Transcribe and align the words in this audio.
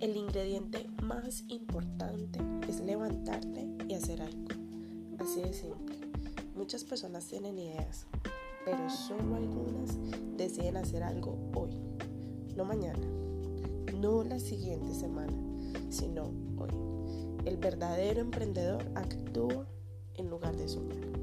El 0.00 0.16
ingrediente 0.16 0.86
más 1.02 1.44
importante 1.48 2.40
es 2.66 2.80
levantarte 2.80 3.68
y 3.86 3.92
hacer 3.92 4.22
algo. 4.22 4.48
Así 5.18 5.42
de 5.42 5.52
simple. 5.52 5.94
Muchas 6.56 6.84
personas 6.84 7.26
tienen 7.26 7.58
ideas, 7.58 8.06
pero 8.64 8.88
solo 8.88 9.34
algunas 9.36 9.98
deciden 10.38 10.78
hacer 10.78 11.02
algo 11.02 11.36
hoy, 11.54 11.76
no 12.56 12.64
mañana, 12.64 13.06
no 14.00 14.24
la 14.24 14.38
siguiente 14.38 14.94
semana, 14.94 15.36
sino 15.90 16.32
hoy. 16.56 16.70
El 17.44 17.58
verdadero 17.58 18.20
emprendedor 18.20 18.82
actúa 18.94 19.66
en 20.14 20.30
lugar 20.30 20.56
de 20.56 20.66
soñar. 20.66 21.19